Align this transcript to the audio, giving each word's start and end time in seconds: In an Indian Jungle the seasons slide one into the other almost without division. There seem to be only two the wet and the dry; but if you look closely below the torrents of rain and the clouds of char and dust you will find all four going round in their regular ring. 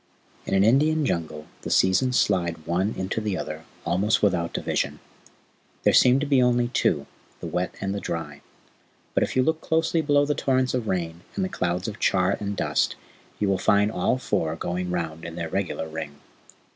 In 0.47 0.55
an 0.55 0.63
Indian 0.63 1.05
Jungle 1.05 1.45
the 1.61 1.69
seasons 1.69 2.17
slide 2.19 2.65
one 2.65 2.95
into 2.97 3.21
the 3.21 3.37
other 3.37 3.65
almost 3.85 4.23
without 4.23 4.51
division. 4.51 4.99
There 5.83 5.93
seem 5.93 6.19
to 6.21 6.25
be 6.25 6.41
only 6.41 6.69
two 6.69 7.05
the 7.39 7.45
wet 7.45 7.75
and 7.79 7.93
the 7.93 7.99
dry; 7.99 8.41
but 9.13 9.21
if 9.21 9.35
you 9.35 9.43
look 9.43 9.61
closely 9.61 10.01
below 10.01 10.25
the 10.25 10.33
torrents 10.33 10.73
of 10.73 10.87
rain 10.87 11.21
and 11.35 11.45
the 11.45 11.49
clouds 11.49 11.87
of 11.87 11.99
char 11.99 12.35
and 12.39 12.57
dust 12.57 12.95
you 13.37 13.47
will 13.47 13.59
find 13.59 13.91
all 13.91 14.17
four 14.17 14.55
going 14.55 14.89
round 14.89 15.23
in 15.23 15.35
their 15.35 15.49
regular 15.49 15.87
ring. 15.87 16.15